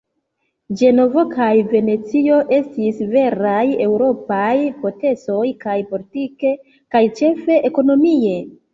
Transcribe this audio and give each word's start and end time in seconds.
Ĝenovo 0.79 1.25
kaj 1.33 1.49
Venecio 1.73 2.39
estis 2.57 3.03
veraj 3.13 3.61
eŭropaj 3.87 4.51
potencoj 4.83 5.47
kaj 5.63 5.79
politike 5.95 6.59
kaj 6.75 7.07
ĉefe 7.23 7.65
ekonomie. 7.73 8.39